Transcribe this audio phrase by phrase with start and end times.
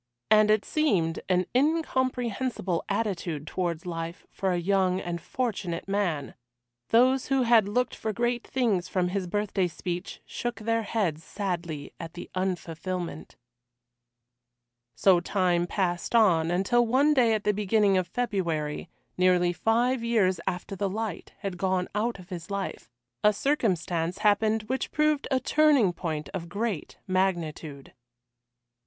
[0.31, 6.33] And it seemed an incomprehensible attitude towards life for a young and fortunate man.
[6.89, 11.93] Those who had looked for great things from his birthday speech shook their heads sadly
[11.99, 13.35] at the unfulfilment.
[14.95, 18.89] So time passed on, until one day at the beginning of February,
[19.19, 22.89] nearly five years after the light had gone out of his life,
[23.23, 27.93] a circumstance happened which proved a turning point of great magnitude.